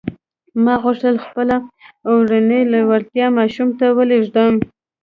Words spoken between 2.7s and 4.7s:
لېوالتیا ماشوم ته ولېږدوم